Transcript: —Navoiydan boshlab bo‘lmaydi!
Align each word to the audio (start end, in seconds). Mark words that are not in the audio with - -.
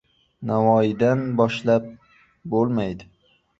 —Navoiydan 0.51 1.21
boshlab 1.43 1.93
bo‘lmaydi! 2.57 3.11